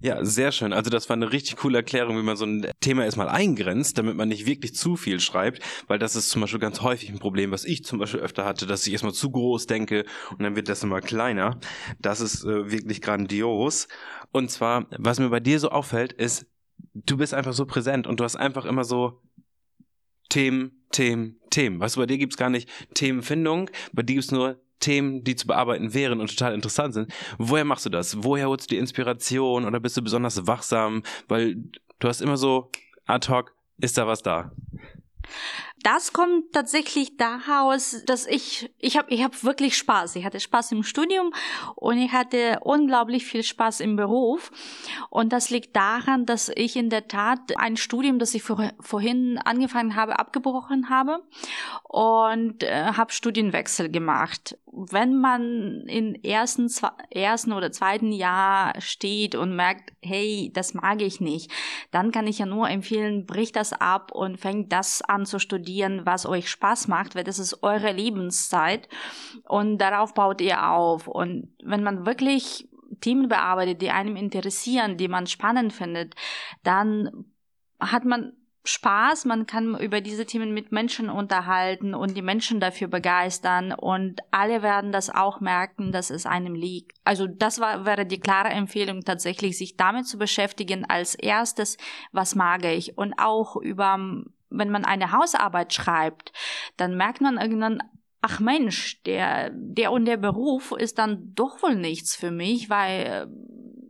Ja, 0.03 0.25
sehr 0.25 0.51
schön. 0.51 0.73
Also 0.73 0.89
das 0.89 1.09
war 1.09 1.15
eine 1.15 1.31
richtig 1.31 1.57
coole 1.57 1.77
Erklärung, 1.77 2.17
wie 2.17 2.23
man 2.23 2.35
so 2.35 2.45
ein 2.45 2.65
Thema 2.79 3.05
erstmal 3.05 3.29
eingrenzt, 3.29 3.99
damit 3.99 4.15
man 4.15 4.29
nicht 4.29 4.47
wirklich 4.47 4.73
zu 4.73 4.95
viel 4.95 5.19
schreibt, 5.19 5.61
weil 5.87 5.99
das 5.99 6.15
ist 6.15 6.31
zum 6.31 6.41
Beispiel 6.41 6.59
ganz 6.59 6.81
häufig 6.81 7.09
ein 7.09 7.19
Problem, 7.19 7.51
was 7.51 7.65
ich 7.65 7.83
zum 7.83 7.99
Beispiel 7.99 8.19
öfter 8.19 8.43
hatte, 8.43 8.65
dass 8.65 8.85
ich 8.87 8.93
erstmal 8.93 9.13
zu 9.13 9.29
groß 9.29 9.67
denke 9.67 10.05
und 10.31 10.41
dann 10.41 10.55
wird 10.55 10.69
das 10.69 10.81
immer 10.81 11.01
kleiner. 11.01 11.59
Das 11.99 12.19
ist 12.19 12.43
äh, 12.43 12.71
wirklich 12.71 13.01
grandios. 13.01 13.87
Und 14.31 14.49
zwar, 14.49 14.87
was 14.97 15.19
mir 15.19 15.29
bei 15.29 15.39
dir 15.39 15.59
so 15.59 15.69
auffällt, 15.69 16.13
ist, 16.13 16.47
du 16.95 17.17
bist 17.17 17.35
einfach 17.35 17.53
so 17.53 17.67
präsent 17.67 18.07
und 18.07 18.19
du 18.19 18.23
hast 18.23 18.35
einfach 18.35 18.65
immer 18.65 18.83
so 18.83 19.21
Themen, 20.29 20.83
Themen, 20.91 21.39
Themen. 21.51 21.79
Weißt 21.79 21.95
du, 21.95 21.99
bei 21.99 22.07
dir 22.07 22.17
gibt's 22.17 22.37
gar 22.37 22.49
nicht 22.49 22.67
Themenfindung, 22.95 23.69
bei 23.91 24.01
dir 24.01 24.15
gibt's 24.15 24.31
nur 24.31 24.59
Themen, 24.81 25.23
die 25.23 25.35
zu 25.35 25.47
bearbeiten 25.47 25.93
wären 25.93 26.19
und 26.19 26.29
total 26.29 26.53
interessant 26.53 26.93
sind. 26.93 27.13
Woher 27.37 27.63
machst 27.63 27.85
du 27.85 27.89
das? 27.89 28.23
Woher 28.23 28.49
holst 28.49 28.69
du 28.69 28.75
die 28.75 28.79
Inspiration 28.79 29.65
oder 29.65 29.79
bist 29.79 29.95
du 29.95 30.01
besonders 30.01 30.45
wachsam? 30.47 31.03
Weil 31.29 31.55
du 31.99 32.07
hast 32.07 32.21
immer 32.21 32.37
so 32.37 32.69
ad 33.05 33.29
hoc, 33.29 33.53
ist 33.77 33.97
da 33.97 34.07
was 34.07 34.21
da? 34.21 34.51
das 35.83 36.13
kommt 36.13 36.51
tatsächlich 36.53 37.17
daraus, 37.17 38.03
dass 38.05 38.27
ich, 38.27 38.71
ich 38.77 38.97
habe 38.97 39.11
ich 39.11 39.23
hab 39.23 39.43
wirklich 39.43 39.77
Spaß. 39.77 40.15
Ich 40.15 40.25
hatte 40.25 40.39
Spaß 40.39 40.73
im 40.73 40.83
Studium 40.83 41.33
und 41.75 41.97
ich 41.97 42.11
hatte 42.11 42.59
unglaublich 42.61 43.25
viel 43.25 43.43
Spaß 43.43 43.79
im 43.79 43.95
Beruf. 43.95 44.51
Und 45.09 45.33
das 45.33 45.49
liegt 45.49 45.75
daran, 45.75 46.25
dass 46.25 46.49
ich 46.49 46.75
in 46.75 46.89
der 46.89 47.07
Tat 47.07 47.57
ein 47.57 47.77
Studium, 47.77 48.19
das 48.19 48.33
ich 48.35 48.43
vor, 48.43 48.71
vorhin 48.79 49.39
angefangen 49.39 49.95
habe, 49.95 50.19
abgebrochen 50.19 50.89
habe 50.89 51.23
und 51.83 52.63
äh, 52.63 52.93
habe 52.93 53.11
Studienwechsel 53.11 53.89
gemacht. 53.89 54.57
Wenn 54.73 55.17
man 55.17 55.83
im 55.87 56.15
ersten, 56.15 56.69
ersten 57.09 57.53
oder 57.53 57.71
zweiten 57.71 58.11
Jahr 58.11 58.79
steht 58.79 59.35
und 59.35 59.55
merkt, 59.55 59.93
hey, 60.01 60.51
das 60.53 60.73
mag 60.73 61.01
ich 61.01 61.21
nicht, 61.21 61.51
dann 61.91 62.11
kann 62.11 62.27
ich 62.27 62.39
ja 62.39 62.45
nur 62.45 62.69
empfehlen, 62.69 63.25
bricht 63.25 63.55
das 63.55 63.73
ab 63.73 64.11
und 64.11 64.39
fängt 64.39 64.71
das 64.71 65.01
an 65.01 65.25
zu 65.25 65.39
studieren 65.39 65.81
studieren, 65.81 66.05
was 66.05 66.25
euch 66.25 66.49
Spaß 66.49 66.87
macht, 66.87 67.15
weil 67.15 67.23
das 67.23 67.39
ist 67.39 67.63
eure 67.63 67.91
Lebenszeit 67.91 68.87
und 69.47 69.77
darauf 69.77 70.13
baut 70.13 70.41
ihr 70.41 70.69
auf. 70.69 71.07
Und 71.07 71.53
wenn 71.63 71.83
man 71.83 72.05
wirklich 72.05 72.67
Themen 72.99 73.27
bearbeitet, 73.27 73.81
die 73.81 73.89
einem 73.89 74.15
interessieren, 74.15 74.97
die 74.97 75.07
man 75.07 75.27
spannend 75.27 75.73
findet, 75.73 76.15
dann 76.63 77.25
hat 77.79 78.05
man 78.05 78.33
Spaß, 78.63 79.25
man 79.25 79.47
kann 79.47 79.75
über 79.79 80.01
diese 80.01 80.25
Themen 80.25 80.53
mit 80.53 80.71
Menschen 80.71 81.09
unterhalten 81.09 81.95
und 81.95 82.15
die 82.15 82.21
Menschen 82.21 82.59
dafür 82.59 82.87
begeistern. 82.87 83.73
Und 83.73 84.21
alle 84.29 84.61
werden 84.61 84.91
das 84.91 85.09
auch 85.09 85.39
merken, 85.39 85.91
dass 85.91 86.11
es 86.11 86.27
einem 86.27 86.53
liegt. 86.53 86.97
Also 87.03 87.25
das 87.25 87.59
war, 87.59 87.85
wäre 87.85 88.05
die 88.05 88.19
klare 88.19 88.49
Empfehlung 88.49 89.01
tatsächlich, 89.01 89.57
sich 89.57 89.77
damit 89.77 90.07
zu 90.07 90.19
beschäftigen. 90.19 90.85
Als 90.85 91.15
erstes, 91.15 91.77
was 92.11 92.35
mag 92.35 92.63
ich? 92.65 92.97
Und 92.97 93.15
auch 93.17 93.55
über 93.55 93.97
wenn 94.53 94.69
man 94.69 94.83
eine 94.83 95.13
Hausarbeit 95.13 95.73
schreibt, 95.73 96.33
dann 96.75 96.97
merkt 96.97 97.21
man 97.21 97.37
irgendwann, 97.37 97.81
ach 98.21 98.41
Mensch, 98.41 99.01
der, 99.03 99.49
der 99.53 99.93
und 99.93 100.03
der 100.03 100.17
Beruf 100.17 100.73
ist 100.77 100.97
dann 100.97 101.33
doch 101.33 101.63
wohl 101.63 101.75
nichts 101.75 102.17
für 102.17 102.31
mich, 102.31 102.69
weil 102.69 103.05
äh, 103.05 103.27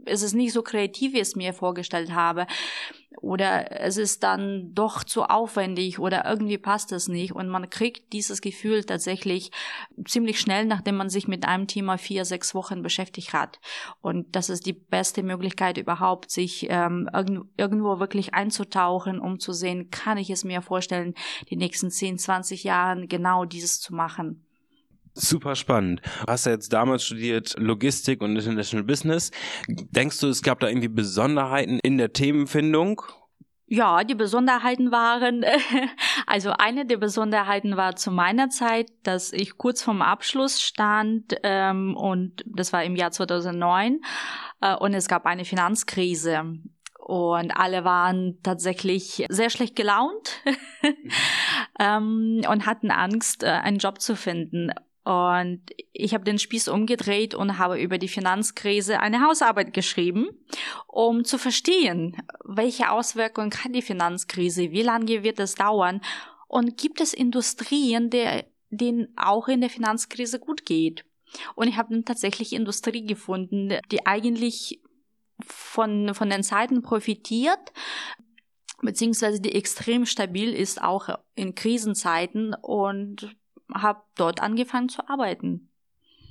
es 0.06 0.22
ist 0.22 0.34
nicht 0.34 0.54
so 0.54 0.62
kreativ, 0.62 1.14
wie 1.14 1.18
ich 1.18 1.24
es 1.24 1.36
mir 1.36 1.54
vorgestellt 1.54 2.14
habe 2.14 2.46
oder 3.22 3.80
es 3.82 3.98
ist 3.98 4.24
dann 4.24 4.74
doch 4.74 5.04
zu 5.04 5.24
aufwendig 5.24 6.00
oder 6.00 6.26
irgendwie 6.26 6.58
passt 6.58 6.92
es 6.92 7.08
nicht 7.08 7.34
und 7.34 7.48
man 7.50 7.70
kriegt 7.70 8.14
dieses 8.14 8.42
Gefühl 8.42 8.84
tatsächlich 8.84 9.52
ziemlich 10.06 10.40
schnell, 10.40 10.66
nachdem 10.66 10.96
man 10.96 11.10
sich 11.10 11.28
mit 11.28 11.46
einem 11.46 11.68
Thema 11.68 11.98
vier, 11.98 12.26
sechs 12.26 12.56
Wochen 12.56 12.82
beschäftigt 12.82 13.34
hat. 13.34 13.60
Und 14.02 14.36
das 14.36 14.50
ist 14.50 14.66
die 14.66 14.74
beste 14.74 15.22
Möglichkeit 15.24 15.78
überhaupt, 15.78 16.32
sich 16.32 16.68
ähm, 16.70 17.10
irgendwo 17.58 18.00
wirklich 18.00 18.34
einzutauchen, 18.34 19.20
um 19.20 19.40
zu 19.40 19.54
sehen, 19.54 19.92
kann 19.92 20.18
ich 20.18 20.30
es 20.30 20.44
mir 20.44 20.62
vorstellen, 20.62 21.14
die 21.50 21.58
nächsten 21.58 21.92
10, 21.92 22.18
20 22.18 22.64
Jahren 22.64 23.08
genau 23.08 23.46
dieses 23.46 23.80
zu 23.80 23.94
machen. 23.94 24.46
Super 25.14 25.56
spannend. 25.56 26.02
Du 26.26 26.28
hast 26.32 26.46
ja 26.46 26.54
jetzt 26.54 26.72
damals 26.72 27.06
studiert 27.06 27.56
Logistik 27.58 28.22
und 28.22 28.36
International 28.36 28.84
Business. 28.84 29.32
Denkst 29.68 30.20
du, 30.20 30.28
es 30.28 30.42
gab 30.42 30.60
da 30.60 30.68
irgendwie 30.68 30.88
Besonderheiten 30.88 31.80
in 31.80 31.98
der 31.98 32.14
Themenfindung? 32.14 33.02
Ja, 33.74 34.04
die 34.04 34.16
Besonderheiten 34.16 34.92
waren, 34.92 35.46
also 36.28 36.52
eine 36.52 36.86
der 36.86 36.98
Besonderheiten 36.98 37.78
war 37.78 37.96
zu 37.96 38.12
meiner 38.12 38.50
Zeit, 38.50 38.90
dass 39.04 39.32
ich 39.32 39.58
kurz 39.58 39.82
vorm 39.82 40.02
Abschluss 40.02 40.62
stand 40.62 41.38
ähm, 41.44 41.96
und 41.96 42.44
das 42.46 42.74
war 42.74 42.84
im 42.84 42.98
Jahr 42.98 43.12
2009 43.12 44.02
äh, 44.60 44.76
und 44.76 44.94
es 44.94 45.08
gab 45.08 45.26
eine 45.26 45.46
Finanzkrise 45.46 46.58
und 47.00 47.52
alle 47.52 47.86
waren 47.86 48.40
tatsächlich 48.44 49.26
sehr 49.30 49.50
schlecht 49.50 49.78
gelaunt 49.78 50.42
ähm, 51.80 52.42
und 52.50 52.66
hatten 52.66 52.92
Angst, 52.92 53.44
äh, 53.44 53.48
einen 53.48 53.78
Job 53.78 54.02
zu 54.02 54.18
finden. 54.18 54.72
Und 55.12 55.60
ich 55.92 56.14
habe 56.14 56.24
den 56.24 56.40
Spieß 56.40 56.70
umgedreht 56.70 57.36
und 57.36 57.58
habe 57.58 57.78
über 57.82 57.98
die 57.98 58.08
Finanzkrise 58.08 59.02
eine 59.02 59.22
Hausarbeit 59.22 59.74
geschrieben, 59.74 60.30
um 60.88 61.26
zu 61.26 61.38
verstehen, 61.38 62.16
welche 62.46 62.92
Auswirkungen 62.92 63.52
hat 63.52 63.76
die 63.76 63.82
Finanzkrise, 63.82 64.72
wie 64.72 64.84
lange 64.84 65.22
wird 65.24 65.40
es 65.40 65.56
dauern 65.56 66.00
und 66.48 66.78
gibt 66.78 67.02
es 67.02 67.14
Industrien, 67.14 68.10
der, 68.10 68.46
denen 68.70 69.10
auch 69.18 69.50
in 69.50 69.60
der 69.60 69.70
Finanzkrise 69.70 70.40
gut 70.40 70.66
geht. 70.66 71.04
Und 71.56 71.68
ich 71.68 71.76
habe 71.76 72.06
tatsächlich 72.06 72.54
Industrie 72.54 73.06
gefunden, 73.06 73.80
die 73.92 74.06
eigentlich 74.06 74.82
von, 75.46 76.16
von 76.16 76.30
den 76.30 76.44
Zeiten 76.44 76.84
profitiert, 76.84 77.74
beziehungsweise 78.82 79.42
die 79.42 79.56
extrem 79.56 80.06
stabil 80.06 80.54
ist, 80.54 80.82
auch 80.82 81.10
in 81.36 81.54
Krisenzeiten 81.54 82.54
und 82.54 83.36
habe 83.76 84.02
dort 84.16 84.42
angefangen 84.42 84.90
zu 84.90 85.08
arbeiten. 85.08 85.68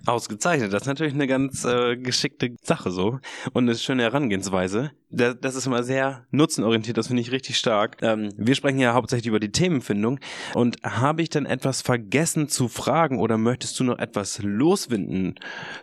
Ausgezeichnet. 0.07 0.73
Das 0.73 0.83
ist 0.83 0.89
natürlich 0.89 1.13
eine 1.13 1.27
ganz 1.27 1.65
äh, 1.65 1.97
geschickte 1.97 2.57
Sache 2.63 2.91
so 2.91 3.19
und 3.53 3.65
eine 3.65 3.75
schöne 3.77 4.03
Herangehensweise. 4.03 4.93
Das, 5.11 5.37
das 5.41 5.57
ist 5.57 5.67
immer 5.67 5.83
sehr 5.83 6.27
nutzenorientiert, 6.31 6.97
das 6.97 7.09
finde 7.09 7.21
ich 7.21 7.33
richtig 7.33 7.59
stark. 7.59 7.99
Ähm, 8.01 8.31
wir 8.37 8.55
sprechen 8.55 8.79
ja 8.79 8.95
hauptsächlich 8.95 9.27
über 9.27 9.41
die 9.41 9.53
Themenfindung 9.53 10.19
und 10.55 10.83
habe 10.83 11.21
ich 11.21 11.29
denn 11.29 11.45
etwas 11.45 11.83
vergessen 11.83 12.49
zu 12.49 12.69
fragen 12.69 13.19
oder 13.19 13.37
möchtest 13.37 13.79
du 13.79 13.85
noch 13.85 13.99
etwas 13.99 14.41
loswinden 14.43 15.35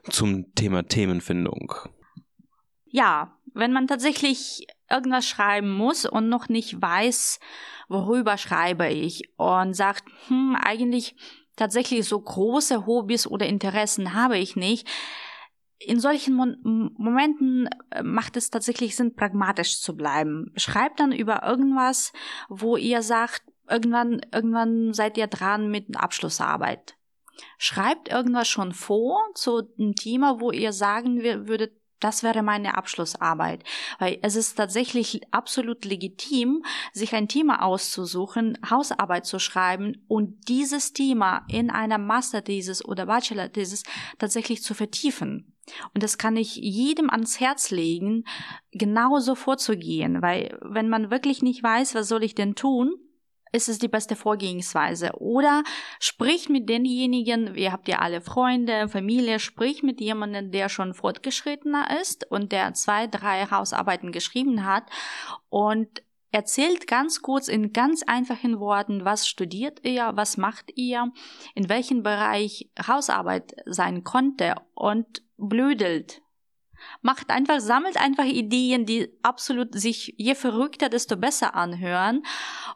zum 0.09 0.53
Thema 0.55 0.83
Themenfindung? 0.83 1.73
Ja, 2.85 3.37
wenn 3.53 3.73
man 3.73 3.87
tatsächlich 3.87 4.65
irgendwas 4.89 5.27
schreiben 5.27 5.71
muss 5.71 6.05
und 6.05 6.29
noch 6.29 6.49
nicht 6.49 6.81
weiß, 6.81 7.39
worüber 7.87 8.37
schreibe 8.37 8.87
ich 8.87 9.29
und 9.37 9.75
sagt, 9.75 10.03
hm, 10.27 10.55
eigentlich 10.59 11.15
tatsächlich 11.57 12.07
so 12.07 12.19
große 12.19 12.85
Hobbys 12.85 13.27
oder 13.27 13.45
Interessen 13.45 14.13
habe 14.13 14.37
ich 14.37 14.55
nicht. 14.55 14.87
In 15.79 15.99
solchen 15.99 16.33
Mon 16.33 16.93
Momenten 16.97 17.69
äh, 17.91 18.01
macht 18.01 18.37
es 18.37 18.49
tatsächlich 18.49 18.95
Sinn, 18.95 19.15
pragmatisch 19.15 19.81
zu 19.81 19.95
bleiben. 19.95 20.51
Schreibt 20.55 20.99
dann 20.99 21.11
über 21.11 21.43
irgendwas, 21.43 22.13
wo 22.47 22.77
ihr 22.77 23.01
sagt, 23.01 23.43
irgendwann, 23.69 24.21
irgendwann 24.33 24.93
seid 24.93 25.17
ihr 25.17 25.27
dran 25.27 25.69
mit 25.69 25.97
Abschlussarbeit. 25.97 26.95
Schreibt 27.59 28.09
irgendwas 28.09 28.47
schon 28.47 28.71
vor 28.71 29.19
zu 29.35 29.69
einem 29.77 29.93
Thema, 29.93 30.39
wo 30.39 30.51
ihr 30.51 30.73
sagen 30.73 31.21
würdet, 31.21 31.73
das 31.99 32.23
wäre 32.23 32.43
meine 32.43 32.77
Abschlussarbeit, 32.77 33.63
weil 33.99 34.19
es 34.21 34.35
ist 34.35 34.55
tatsächlich 34.55 35.21
absolut 35.31 35.85
legitim, 35.85 36.63
sich 36.93 37.13
ein 37.13 37.27
Thema 37.27 37.63
auszusuchen, 37.63 38.57
Hausarbeit 38.69 39.25
zu 39.25 39.39
schreiben 39.39 40.03
und 40.07 40.47
dieses 40.47 40.93
Thema 40.93 41.45
in 41.49 41.69
einer 41.69 41.97
Masterthesis 41.97 42.83
oder 42.83 43.05
Bachelorthesis 43.05 43.83
tatsächlich 44.19 44.63
zu 44.63 44.73
vertiefen. 44.73 45.53
Und 45.93 46.03
das 46.03 46.17
kann 46.17 46.37
ich 46.37 46.55
jedem 46.55 47.09
ans 47.09 47.39
Herz 47.39 47.71
legen, 47.71 48.23
genauso 48.71 49.35
vorzugehen, 49.35 50.21
weil 50.21 50.57
wenn 50.61 50.87
man 50.87 51.11
wirklich 51.11 51.41
nicht 51.41 51.61
weiß, 51.61 51.95
was 51.95 52.07
soll 52.07 52.23
ich 52.23 52.35
denn 52.35 52.55
tun, 52.55 52.93
ist 53.51 53.69
es 53.69 53.79
die 53.79 53.87
beste 53.87 54.15
Vorgehensweise. 54.15 55.11
Oder 55.19 55.63
sprich 55.99 56.49
mit 56.49 56.69
denjenigen, 56.69 57.55
ihr 57.55 57.71
habt 57.71 57.87
ja 57.87 57.99
alle 57.99 58.21
Freunde, 58.21 58.89
Familie, 58.89 59.39
sprich 59.39 59.83
mit 59.83 60.01
jemandem, 60.01 60.51
der 60.51 60.69
schon 60.69 60.93
fortgeschrittener 60.93 61.99
ist 62.01 62.29
und 62.29 62.51
der 62.51 62.73
zwei, 62.73 63.07
drei 63.07 63.45
Hausarbeiten 63.49 64.11
geschrieben 64.11 64.65
hat 64.65 64.83
und 65.49 66.01
erzählt 66.31 66.87
ganz 66.87 67.21
kurz 67.21 67.47
in 67.47 67.73
ganz 67.73 68.03
einfachen 68.03 68.59
Worten, 68.59 69.05
was 69.05 69.27
studiert 69.27 69.79
ihr, 69.83 70.11
was 70.15 70.37
macht 70.37 70.71
ihr, 70.75 71.11
in 71.55 71.69
welchem 71.69 72.03
Bereich 72.03 72.69
Hausarbeit 72.85 73.55
sein 73.65 74.03
konnte 74.03 74.55
und 74.75 75.23
blödelt 75.37 76.21
Macht 77.01 77.29
einfach, 77.29 77.59
sammelt 77.59 77.97
einfach 77.97 78.25
Ideen, 78.25 78.85
die 78.85 79.09
absolut 79.23 79.73
sich 79.79 80.13
je 80.17 80.35
verrückter, 80.35 80.89
desto 80.89 81.17
besser 81.17 81.55
anhören. 81.55 82.23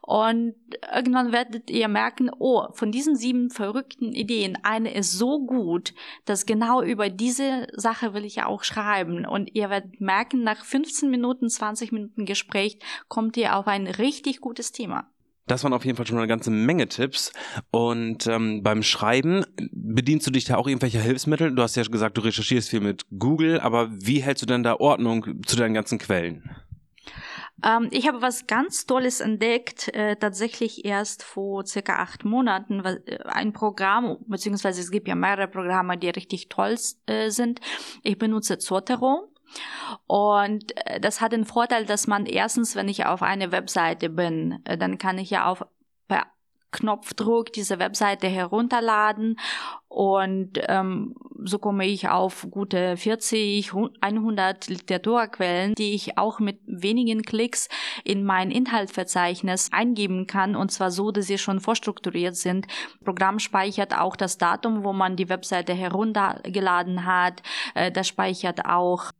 Und 0.01 0.55
irgendwann 0.93 1.31
werdet 1.31 1.69
ihr 1.69 1.87
merken, 1.87 2.29
oh, 2.37 2.67
von 2.73 2.91
diesen 2.91 3.15
sieben 3.15 3.49
verrückten 3.49 4.13
Ideen, 4.13 4.57
eine 4.63 4.93
ist 4.93 5.13
so 5.13 5.45
gut, 5.45 5.93
dass 6.25 6.45
genau 6.45 6.81
über 6.81 7.09
diese 7.09 7.67
Sache 7.73 8.13
will 8.13 8.25
ich 8.25 8.35
ja 8.35 8.45
auch 8.45 8.63
schreiben. 8.63 9.25
Und 9.25 9.53
ihr 9.55 9.69
werdet 9.69 10.01
merken, 10.01 10.43
nach 10.43 10.63
15 10.65 11.09
Minuten, 11.09 11.49
20 11.49 11.91
Minuten 11.91 12.25
Gespräch 12.25 12.79
kommt 13.07 13.37
ihr 13.37 13.55
auf 13.55 13.67
ein 13.67 13.87
richtig 13.87 14.41
gutes 14.41 14.71
Thema. 14.71 15.09
Das 15.51 15.65
waren 15.65 15.73
auf 15.73 15.83
jeden 15.83 15.97
Fall 15.97 16.07
schon 16.07 16.17
eine 16.17 16.27
ganze 16.27 16.49
Menge 16.49 16.87
Tipps. 16.87 17.33
Und 17.71 18.25
ähm, 18.25 18.63
beim 18.63 18.83
Schreiben 18.83 19.43
bedienst 19.73 20.25
du 20.25 20.31
dich 20.31 20.45
da 20.45 20.55
auch 20.55 20.65
irgendwelcher 20.65 21.01
Hilfsmittel? 21.01 21.53
Du 21.53 21.61
hast 21.61 21.75
ja 21.75 21.83
gesagt, 21.83 22.17
du 22.17 22.21
recherchierst 22.21 22.69
viel 22.69 22.79
mit 22.79 23.05
Google, 23.19 23.59
aber 23.59 23.89
wie 23.91 24.21
hältst 24.21 24.43
du 24.43 24.45
denn 24.45 24.63
da 24.63 24.75
Ordnung 24.75 25.43
zu 25.45 25.57
deinen 25.57 25.73
ganzen 25.73 25.99
Quellen? 25.99 26.55
Ähm, 27.65 27.89
ich 27.91 28.07
habe 28.07 28.21
was 28.21 28.47
ganz 28.47 28.85
Tolles 28.85 29.19
entdeckt, 29.19 29.89
äh, 29.89 30.15
tatsächlich 30.15 30.85
erst 30.85 31.21
vor 31.21 31.65
circa 31.65 31.97
acht 31.97 32.23
Monaten. 32.23 32.85
Äh, 32.85 33.17
ein 33.25 33.51
Programm, 33.51 34.19
beziehungsweise 34.27 34.79
es 34.79 34.89
gibt 34.89 35.09
ja 35.09 35.15
mehrere 35.15 35.49
Programme, 35.49 35.97
die 35.97 36.11
richtig 36.11 36.47
toll 36.47 36.77
äh, 37.07 37.29
sind. 37.29 37.59
Ich 38.03 38.17
benutze 38.17 38.57
Zotero. 38.57 39.30
Und 40.07 40.75
äh, 40.87 40.99
das 40.99 41.21
hat 41.21 41.31
den 41.31 41.45
Vorteil, 41.45 41.85
dass 41.85 42.07
man 42.07 42.25
erstens, 42.25 42.75
wenn 42.75 42.87
ich 42.87 43.05
auf 43.05 43.21
eine 43.21 43.51
Webseite 43.51 44.09
bin, 44.09 44.59
äh, 44.65 44.77
dann 44.77 44.97
kann 44.97 45.17
ich 45.17 45.29
ja 45.29 45.45
auf 45.45 45.65
per 46.07 46.27
Knopfdruck 46.71 47.51
diese 47.53 47.79
Webseite 47.79 48.27
herunterladen 48.27 49.37
und 49.87 50.59
ähm, 50.69 51.15
so 51.43 51.59
komme 51.59 51.85
ich 51.85 52.07
auf 52.07 52.47
gute 52.49 52.95
40, 52.95 53.73
100 53.99 54.67
Literaturquellen, 54.69 55.75
die 55.75 55.93
ich 55.93 56.17
auch 56.17 56.39
mit 56.39 56.59
wenigen 56.65 57.23
Klicks 57.23 57.67
in 58.05 58.23
mein 58.23 58.51
Inhaltsverzeichnis 58.51 59.69
eingeben 59.73 60.27
kann 60.27 60.55
und 60.55 60.71
zwar 60.71 60.91
so, 60.91 61.11
dass 61.11 61.27
sie 61.27 61.37
schon 61.37 61.59
vorstrukturiert 61.59 62.35
sind. 62.35 62.67
Programm 63.03 63.39
speichert 63.39 63.97
auch 63.97 64.15
das 64.15 64.37
Datum, 64.37 64.83
wo 64.83 64.93
man 64.93 65.17
die 65.17 65.29
Webseite 65.29 65.73
heruntergeladen 65.73 67.05
hat. 67.05 67.41
Äh, 67.75 67.91
das 67.91 68.07
speichert 68.07 68.65
auch 68.65 69.11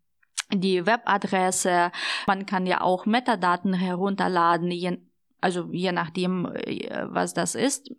die 0.54 0.86
Webadresse. 0.86 1.92
Man 2.28 2.46
kann 2.46 2.66
ja 2.66 2.82
auch 2.82 3.06
Metadaten 3.06 3.74
herunterladen, 3.74 4.72
je, 4.72 4.98
also 5.40 5.70
je 5.72 5.92
nachdem, 5.92 6.46
äh, 6.46 7.06
was 7.08 7.34
das 7.34 7.56
ist. 7.56 7.92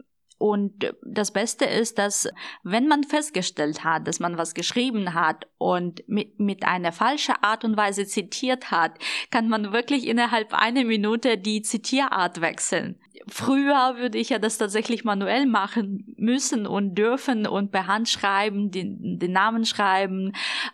Und 0.43 0.93
das 1.07 1.31
Beste 1.31 1.67
ist, 1.67 1.99
dass 1.99 2.29
wenn 2.65 2.89
man 2.89 3.05
festgestellt 3.05 3.85
hat, 3.85 4.09
dass 4.09 4.19
man 4.19 4.39
was 4.39 4.55
geschrieben 4.55 5.15
hat 5.15 5.47
und 5.57 6.03
mit, 6.09 6.41
mit 6.41 6.65
einer 6.65 6.91
falschen 6.91 7.37
Art 7.43 7.65
und 7.65 7.77
Weise 7.77 8.07
zitiert 8.07 8.73
hat, 8.73 8.99
kann 9.31 9.49
man 9.49 9.73
wirklich 9.73 10.05
innerhalb 10.05 10.53
einer 10.53 10.83
Minute 10.83 11.39
die 11.39 11.63
Zitierart 11.63 12.41
wechseln. 12.41 12.99
Früher 13.35 13.97
würde 13.97 14.19
ich 14.19 14.29
ja 14.29 14.39
das 14.39 14.59
tatsächlich 14.59 15.05
manuell 15.05 15.47
machen 15.47 16.05
müssen 16.19 16.67
und 16.67 16.97
dürfen 16.97 17.47
und 17.47 17.73
per 17.73 17.87
Hand 17.87 18.11
schreiben, 18.11 18.71
den, 18.71 19.19
den 19.19 19.33
Namen 19.33 19.65
schreiben 19.65 20.33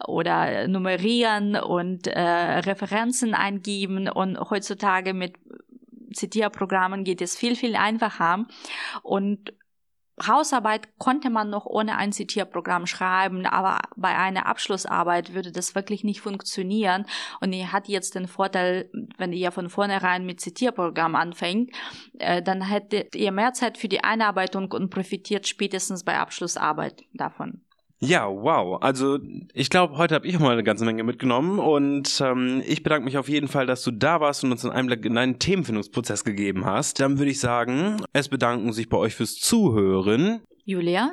oder 0.08 0.66
nummerieren 0.66 1.54
und 1.54 2.08
äh, 2.08 2.20
Referenzen 2.20 3.34
eingeben 3.34 4.08
und 4.08 4.40
heutzutage 4.50 5.14
mit 5.14 5.34
Zitierprogrammen 6.12 7.04
geht 7.04 7.22
es 7.22 7.36
viel, 7.36 7.54
viel 7.54 7.76
einfacher. 7.76 8.44
Und 9.04 9.52
Hausarbeit 10.26 10.98
konnte 10.98 11.30
man 11.30 11.50
noch 11.50 11.66
ohne 11.66 11.96
ein 11.96 12.12
Zitierprogramm 12.12 12.87
schreiben, 12.87 13.46
aber 13.46 13.78
bei 13.96 14.16
einer 14.16 14.46
Abschlussarbeit 14.46 15.34
würde 15.34 15.52
das 15.52 15.75
wirklich 15.75 16.04
nicht 16.04 16.20
funktionieren. 16.20 17.06
Und 17.40 17.52
ihr 17.52 17.72
hat 17.72 17.88
jetzt 17.88 18.14
den 18.14 18.28
Vorteil, 18.28 18.90
wenn 19.16 19.32
ihr 19.32 19.52
von 19.52 19.70
vornherein 19.70 20.26
mit 20.26 20.40
Zitierprogramm 20.40 21.14
anfängt, 21.14 21.70
äh, 22.18 22.42
dann 22.42 22.62
hättet 22.62 23.14
ihr 23.14 23.32
mehr 23.32 23.52
Zeit 23.52 23.78
für 23.78 23.88
die 23.88 24.04
Einarbeitung 24.04 24.72
und 24.72 24.90
profitiert 24.90 25.46
spätestens 25.46 26.04
bei 26.04 26.18
Abschlussarbeit 26.18 27.04
davon. 27.12 27.62
Ja, 28.00 28.28
wow. 28.28 28.81
Also 28.81 29.19
ich 29.52 29.71
glaube, 29.71 29.97
heute 29.97 30.14
habe 30.14 30.26
ich 30.26 30.37
auch 30.37 30.40
mal 30.40 30.52
eine 30.52 30.62
ganze 30.62 30.85
Menge 30.85 31.02
mitgenommen 31.02 31.59
und 31.59 32.23
ähm, 32.25 32.62
ich 32.64 32.85
bedanke 32.85 33.05
mich 33.05 33.19
auf 33.19 33.28
jeden 33.28 33.49
Fall, 33.49 33.67
dass 33.67 33.83
du 33.83 33.90
da 33.90 34.21
warst 34.21 34.45
und 34.45 34.52
uns 34.52 34.64
einen 34.64 34.75
Einblick 34.75 35.05
in 35.05 35.14
deinen 35.14 35.40
Themenfindungsprozess 35.40 36.23
gegeben 36.23 36.64
hast. 36.64 37.00
Dann 37.00 37.19
würde 37.19 37.33
ich 37.33 37.40
sagen, 37.40 37.97
es 38.12 38.28
bedanken 38.28 38.73
sich 38.73 38.88
bei 38.88 38.97
euch 38.97 39.17
fürs 39.17 39.35
Zuhören. 39.35 40.43
Julia. 40.64 41.12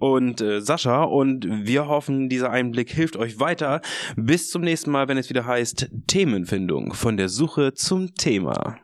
Und 0.00 0.40
äh, 0.40 0.60
Sascha 0.60 1.04
und 1.04 1.46
wir 1.66 1.86
hoffen, 1.86 2.28
dieser 2.28 2.50
Einblick 2.50 2.90
hilft 2.90 3.16
euch 3.16 3.38
weiter. 3.38 3.80
Bis 4.16 4.50
zum 4.50 4.62
nächsten 4.62 4.90
Mal, 4.90 5.06
wenn 5.06 5.18
es 5.18 5.30
wieder 5.30 5.46
heißt 5.46 5.88
Themenfindung 6.08 6.94
von 6.94 7.16
der 7.16 7.28
Suche 7.28 7.74
zum 7.74 8.14
Thema. 8.14 8.78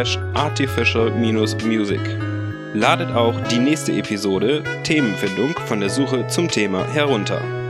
soundcloud.com/artificial-music. 0.03 2.01
Ladet 2.75 3.13
auch 3.13 3.41
die 3.49 3.59
nächste 3.59 3.93
Episode 3.93 4.65
Themenfindung 4.83 5.55
von 5.67 5.79
der 5.81 5.91
Suche 5.91 6.27
zum 6.27 6.49
Thema 6.49 6.85
herunter. 6.89 7.64